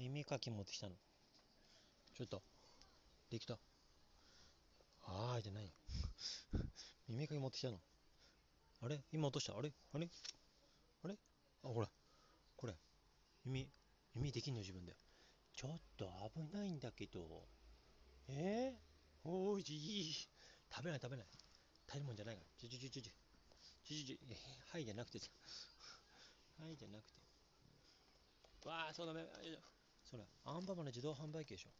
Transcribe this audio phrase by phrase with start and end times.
[0.00, 0.94] 耳かき持ってきたの。
[2.16, 2.42] ちょっと。
[3.28, 3.58] できた。
[5.04, 5.70] あーじゃない。
[7.06, 7.78] 耳かき持ってきたの。
[8.80, 9.04] あれ？
[9.12, 9.58] 今落とした？
[9.58, 9.70] あれ？
[9.92, 10.08] あれ？
[11.04, 11.18] あれ？
[11.64, 11.90] あ、ほら。
[12.56, 12.74] これ。
[13.44, 13.70] 耳、
[14.14, 14.60] 耳できんの？
[14.60, 14.96] 自分で。
[15.52, 17.46] ちょっと危ないんだけど。
[18.28, 20.14] えー、おーい、
[20.72, 21.26] 食べない食べない。
[21.86, 22.46] 食べるもんじゃないから。
[22.56, 23.12] ちょちょちょちょちょ。
[23.84, 24.20] ちょちょち。
[24.72, 25.28] はいじゃなくてさ。
[26.58, 27.20] はいじゃなくて。
[28.66, 29.28] わあ、そうだめ。
[30.10, 31.70] それ、アンパンマンの自動販売機でしょ。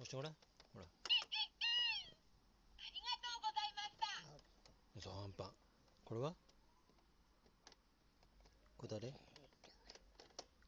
[0.00, 0.32] 押してごらん。
[0.74, 0.86] ほら。
[5.00, 5.50] そう、アンパン。
[6.04, 6.34] これは？
[8.76, 9.12] これ誰？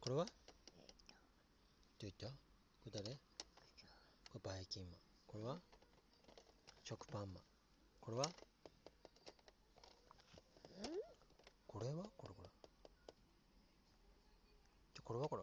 [0.00, 0.24] これは？
[1.98, 2.26] どういった？
[2.28, 2.32] こ
[2.86, 3.10] れ誰？
[3.10, 3.18] こ
[4.34, 5.00] れバイキンマン。
[5.26, 5.58] これは？
[6.84, 7.42] 食パンマン。
[8.00, 8.24] これは？
[11.66, 12.04] これは？
[12.16, 12.48] これこれ。
[15.02, 15.42] これはこれ。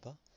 [0.00, 0.35] しょ。